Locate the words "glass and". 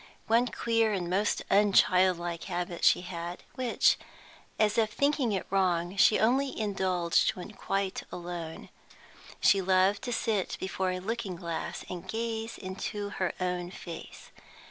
11.35-12.07